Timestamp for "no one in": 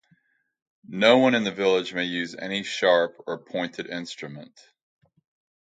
0.89-1.43